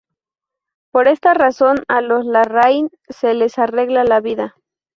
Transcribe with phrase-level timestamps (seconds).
[0.91, 4.55] Por esta razón a los Larraín se les arregla la vida.